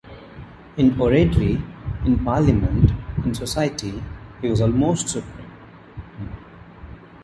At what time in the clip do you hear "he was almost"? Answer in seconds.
4.41-5.09